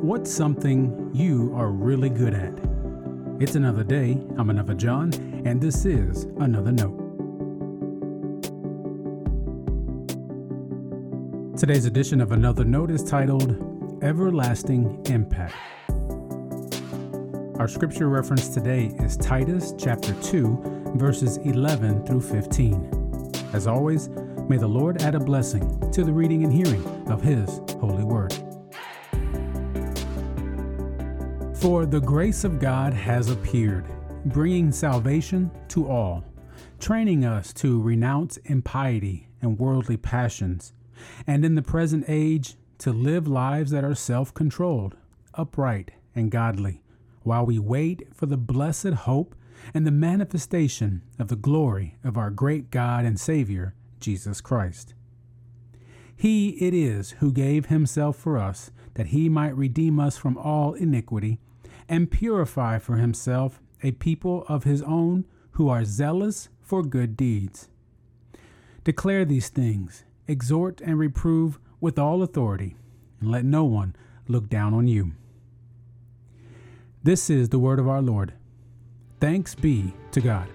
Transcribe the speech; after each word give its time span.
What's 0.00 0.32
something 0.32 1.10
you 1.12 1.52
are 1.56 1.72
really 1.72 2.08
good 2.08 2.32
at? 2.32 2.52
It's 3.42 3.56
another 3.56 3.82
day. 3.82 4.12
I'm 4.38 4.48
another 4.48 4.72
John, 4.72 5.12
and 5.44 5.60
this 5.60 5.84
is 5.84 6.22
Another 6.38 6.70
Note. 6.70 6.96
Today's 11.58 11.84
edition 11.84 12.20
of 12.20 12.30
Another 12.30 12.62
Note 12.64 12.92
is 12.92 13.02
titled 13.02 14.00
Everlasting 14.00 15.04
Impact. 15.06 15.56
Our 17.58 17.66
scripture 17.66 18.08
reference 18.08 18.50
today 18.50 18.92
is 19.00 19.16
Titus 19.16 19.74
chapter 19.76 20.14
2, 20.22 20.92
verses 20.94 21.38
11 21.38 22.06
through 22.06 22.20
15. 22.20 23.32
As 23.52 23.66
always, 23.66 24.08
may 24.48 24.58
the 24.58 24.68
Lord 24.68 25.02
add 25.02 25.16
a 25.16 25.20
blessing 25.20 25.90
to 25.90 26.04
the 26.04 26.12
reading 26.12 26.44
and 26.44 26.52
hearing 26.52 26.86
of 27.08 27.20
His 27.20 27.60
holy 27.80 28.04
word. 28.04 28.32
For 31.60 31.86
the 31.86 32.00
grace 32.00 32.44
of 32.44 32.60
God 32.60 32.94
has 32.94 33.30
appeared, 33.30 33.84
bringing 34.26 34.70
salvation 34.70 35.50
to 35.70 35.88
all, 35.88 36.24
training 36.78 37.24
us 37.24 37.52
to 37.54 37.82
renounce 37.82 38.36
impiety 38.44 39.28
and 39.42 39.58
worldly 39.58 39.96
passions, 39.96 40.72
and 41.26 41.44
in 41.44 41.56
the 41.56 41.62
present 41.62 42.04
age 42.06 42.54
to 42.78 42.92
live 42.92 43.26
lives 43.26 43.72
that 43.72 43.82
are 43.82 43.96
self 43.96 44.32
controlled, 44.32 44.96
upright, 45.34 45.90
and 46.14 46.30
godly, 46.30 46.80
while 47.24 47.44
we 47.44 47.58
wait 47.58 48.06
for 48.14 48.26
the 48.26 48.36
blessed 48.36 48.94
hope 48.94 49.34
and 49.74 49.84
the 49.84 49.90
manifestation 49.90 51.02
of 51.18 51.26
the 51.26 51.34
glory 51.34 51.98
of 52.04 52.16
our 52.16 52.30
great 52.30 52.70
God 52.70 53.04
and 53.04 53.18
Savior, 53.18 53.74
Jesus 53.98 54.40
Christ. 54.40 54.94
He 56.14 56.50
it 56.64 56.72
is 56.72 57.12
who 57.18 57.32
gave 57.32 57.66
himself 57.66 58.14
for 58.14 58.38
us, 58.38 58.70
that 58.94 59.08
he 59.08 59.28
might 59.28 59.56
redeem 59.56 59.98
us 59.98 60.16
from 60.16 60.38
all 60.38 60.74
iniquity 60.74 61.40
and 61.88 62.10
purify 62.10 62.78
for 62.78 62.96
himself 62.96 63.60
a 63.82 63.92
people 63.92 64.44
of 64.48 64.64
his 64.64 64.82
own 64.82 65.24
who 65.52 65.68
are 65.68 65.84
zealous 65.84 66.48
for 66.60 66.82
good 66.82 67.16
deeds. 67.16 67.68
Declare 68.84 69.24
these 69.24 69.48
things, 69.48 70.04
exhort 70.26 70.80
and 70.80 70.98
reprove 70.98 71.58
with 71.80 71.98
all 71.98 72.22
authority, 72.22 72.76
and 73.20 73.30
let 73.30 73.44
no 73.44 73.64
one 73.64 73.94
look 74.26 74.48
down 74.48 74.74
on 74.74 74.86
you. 74.88 75.12
This 77.02 77.30
is 77.30 77.48
the 77.48 77.58
word 77.58 77.78
of 77.78 77.88
our 77.88 78.02
Lord. 78.02 78.34
Thanks 79.20 79.54
be 79.54 79.92
to 80.12 80.20
God. 80.20 80.48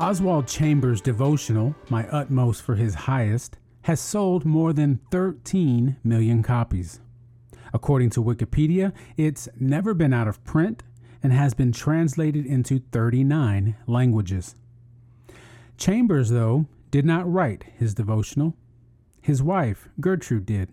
Oswald 0.00 0.48
Chambers' 0.48 1.02
devotional, 1.02 1.74
My 1.90 2.08
Utmost 2.08 2.62
for 2.62 2.74
His 2.74 2.94
Highest, 2.94 3.58
has 3.82 4.00
sold 4.00 4.46
more 4.46 4.72
than 4.72 4.98
13 5.10 5.96
million 6.02 6.42
copies. 6.42 7.00
According 7.74 8.08
to 8.10 8.22
Wikipedia, 8.22 8.94
it's 9.18 9.46
never 9.58 9.92
been 9.92 10.14
out 10.14 10.26
of 10.26 10.42
print 10.42 10.82
and 11.22 11.34
has 11.34 11.52
been 11.52 11.70
translated 11.70 12.46
into 12.46 12.80
39 12.92 13.76
languages. 13.86 14.54
Chambers, 15.76 16.30
though, 16.30 16.64
did 16.90 17.04
not 17.04 17.30
write 17.30 17.66
his 17.76 17.92
devotional. 17.92 18.54
His 19.20 19.42
wife, 19.42 19.90
Gertrude, 20.00 20.46
did. 20.46 20.70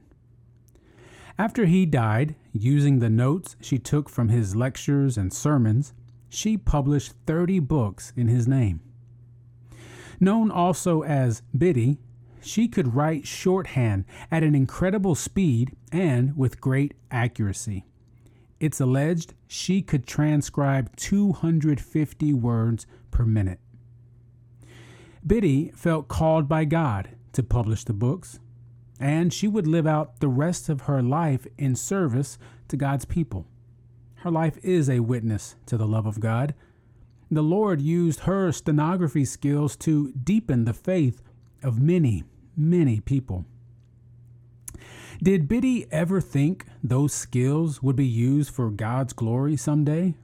After 1.37 1.65
he 1.65 1.85
died, 1.85 2.35
using 2.53 2.99
the 2.99 3.09
notes 3.09 3.57
she 3.59 3.77
took 3.77 4.07
from 4.07 4.29
his 4.29 4.55
lectures 4.55 5.17
and 5.17 5.33
sermons, 5.33 5.93
she 6.29 6.55
published 6.55 7.11
30 7.25 7.59
books 7.59 8.13
in 8.15 8.29
his 8.29 8.47
name. 8.47 8.79
Known 10.19 10.51
also 10.51 11.01
as 11.01 11.41
Biddy, 11.55 11.99
she 12.41 12.67
could 12.67 12.95
write 12.95 13.27
shorthand 13.27 14.05
at 14.31 14.43
an 14.43 14.55
incredible 14.55 15.15
speed 15.15 15.75
and 15.91 16.35
with 16.35 16.61
great 16.61 16.93
accuracy. 17.11 17.85
It's 18.59 18.81
alleged 18.81 19.33
she 19.47 19.81
could 19.81 20.07
transcribe 20.07 20.95
250 20.95 22.33
words 22.33 22.87
per 23.11 23.25
minute. 23.25 23.59
Biddy 25.25 25.71
felt 25.75 26.07
called 26.07 26.47
by 26.47 26.65
God 26.65 27.09
to 27.33 27.43
publish 27.43 27.83
the 27.83 27.93
books, 27.93 28.39
and 28.99 29.31
she 29.31 29.47
would 29.47 29.67
live 29.67 29.85
out 29.85 30.19
the 30.19 30.27
rest 30.27 30.69
of 30.69 30.81
her 30.81 31.03
life 31.03 31.45
in 31.57 31.75
service 31.75 32.39
to 32.69 32.77
God's 32.77 33.05
people. 33.05 33.45
Her 34.21 34.31
life 34.31 34.57
is 34.63 34.89
a 34.89 35.01
witness 35.01 35.55
to 35.67 35.77
the 35.77 35.87
love 35.87 36.07
of 36.07 36.19
God 36.19 36.55
the 37.29 37.41
Lord 37.41 37.81
used 37.81 38.21
her 38.21 38.51
stenography 38.51 39.25
skills 39.25 39.75
to 39.77 40.11
deepen 40.11 40.65
the 40.65 40.73
faith 40.73 41.21
of 41.63 41.81
many, 41.81 42.23
many 42.55 42.99
people. 42.99 43.45
Did 45.21 45.47
Biddy 45.47 45.87
ever 45.91 46.21
think 46.21 46.65
those 46.83 47.13
skills 47.13 47.81
would 47.81 47.95
be 47.95 48.05
used 48.05 48.51
for 48.51 48.69
God's 48.69 49.13
glory 49.13 49.57
someday? 49.57 50.15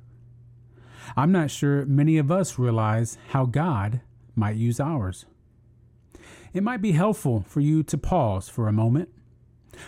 I'm 1.18 1.32
not 1.32 1.52
sure 1.52 1.86
many 1.86 2.18
of 2.18 2.32
us 2.32 2.60
realize 2.60 3.18
how 3.30 3.46
God 3.46 4.02
might 4.36 4.56
use 4.56 4.80
ours. 4.80 5.26
It 6.54 6.64
might 6.64 6.82
be 6.82 6.92
helpful 6.92 7.44
for 7.48 7.60
you 7.60 7.82
to 7.84 7.98
pause 7.98 8.48
for 8.48 8.68
a 8.68 8.74
moment. 8.74 9.10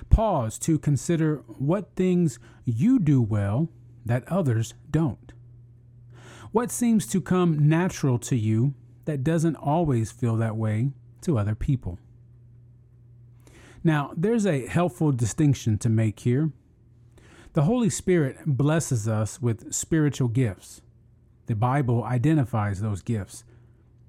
Pause 0.09 0.57
to 0.59 0.79
consider 0.79 1.43
what 1.59 1.95
things 1.95 2.39
you 2.65 2.97
do 2.97 3.21
well 3.21 3.69
that 4.05 4.27
others 4.27 4.73
don't. 4.89 5.31
What 6.55 6.71
seems 6.71 7.05
to 7.07 7.19
come 7.19 7.67
natural 7.67 8.17
to 8.19 8.35
you 8.37 8.75
that 9.03 9.25
doesn't 9.25 9.57
always 9.57 10.13
feel 10.13 10.37
that 10.37 10.55
way 10.55 10.91
to 11.23 11.37
other 11.37 11.53
people? 11.53 11.99
Now, 13.83 14.13
there's 14.15 14.45
a 14.45 14.65
helpful 14.65 15.11
distinction 15.11 15.77
to 15.79 15.89
make 15.89 16.21
here. 16.21 16.51
The 17.51 17.63
Holy 17.63 17.89
Spirit 17.89 18.37
blesses 18.45 19.05
us 19.05 19.41
with 19.41 19.73
spiritual 19.73 20.29
gifts. 20.29 20.81
The 21.47 21.55
Bible 21.55 22.05
identifies 22.05 22.79
those 22.79 23.01
gifts. 23.01 23.43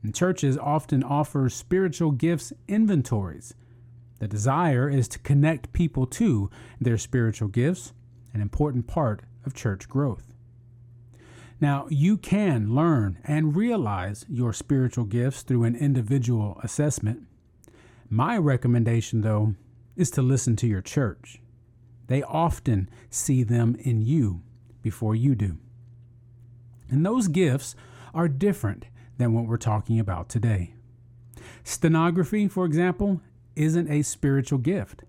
And 0.04 0.14
churches 0.14 0.56
often 0.56 1.02
offer 1.02 1.48
spiritual 1.48 2.12
gifts 2.12 2.52
inventories. 2.68 3.54
The 4.20 4.28
desire 4.28 4.88
is 4.88 5.08
to 5.08 5.18
connect 5.18 5.72
people 5.72 6.06
to 6.06 6.48
their 6.80 6.96
spiritual 6.96 7.48
gifts, 7.48 7.92
an 8.32 8.40
important 8.40 8.86
part 8.86 9.22
of 9.44 9.52
church 9.52 9.88
growth. 9.88 10.35
Now, 11.60 11.86
you 11.88 12.18
can 12.18 12.74
learn 12.74 13.18
and 13.24 13.56
realize 13.56 14.26
your 14.28 14.52
spiritual 14.52 15.04
gifts 15.04 15.42
through 15.42 15.64
an 15.64 15.74
individual 15.74 16.60
assessment. 16.62 17.22
My 18.10 18.36
recommendation, 18.36 19.22
though, 19.22 19.54
is 19.96 20.10
to 20.12 20.22
listen 20.22 20.56
to 20.56 20.66
your 20.66 20.82
church. 20.82 21.40
They 22.08 22.22
often 22.22 22.90
see 23.08 23.42
them 23.42 23.76
in 23.80 24.02
you 24.02 24.42
before 24.82 25.14
you 25.14 25.34
do. 25.34 25.56
And 26.90 27.04
those 27.04 27.26
gifts 27.26 27.74
are 28.14 28.28
different 28.28 28.86
than 29.16 29.32
what 29.32 29.46
we're 29.46 29.56
talking 29.56 29.98
about 29.98 30.28
today. 30.28 30.74
Stenography, 31.64 32.48
for 32.48 32.66
example, 32.66 33.20
isn't 33.56 33.90
a 33.90 34.02
spiritual 34.02 34.58
gift, 34.58 35.02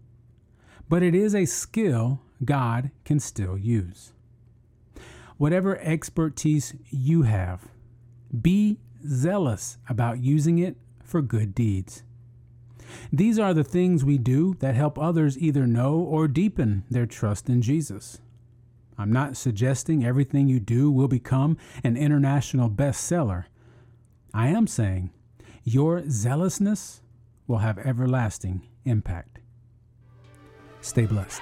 but 0.87 1.03
it 1.03 1.13
is 1.13 1.35
a 1.35 1.45
skill 1.45 2.21
God 2.43 2.91
can 3.03 3.19
still 3.19 3.57
use 3.57 4.13
whatever 5.37 5.77
expertise 5.79 6.73
you 6.89 7.23
have, 7.23 7.67
be 8.41 8.79
zealous 9.07 9.77
about 9.87 10.19
using 10.19 10.59
it 10.59 10.75
for 11.03 11.21
good 11.21 11.55
deeds. 11.55 12.03
These 13.11 13.37
are 13.37 13.53
the 13.53 13.63
things 13.63 14.03
we 14.03 14.17
do 14.17 14.55
that 14.59 14.75
help 14.75 14.97
others 14.97 15.37
either 15.37 15.67
know 15.67 15.95
or 15.95 16.27
deepen 16.27 16.83
their 16.89 17.05
trust 17.05 17.49
in 17.49 17.61
Jesus. 17.61 18.19
I'm 18.97 19.11
not 19.11 19.37
suggesting 19.37 20.03
everything 20.03 20.47
you 20.47 20.59
do 20.59 20.89
will 20.89 21.07
become 21.07 21.57
an 21.83 21.95
international 21.95 22.69
bestseller. 22.69 23.45
I 24.33 24.47
am 24.47 24.67
saying 24.67 25.11
your 25.63 26.03
zealousness 26.09 27.01
will 27.45 27.59
have 27.59 27.77
everlasting 27.77 28.67
impact. 28.85 29.39
Stay 30.81 31.05
blessed. 31.05 31.41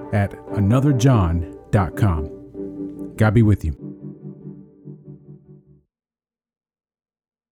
at 0.13 0.31
anotherjohn.com. 0.53 3.15
God 3.15 3.33
be 3.33 3.43
with 3.43 3.65
you. 3.65 3.90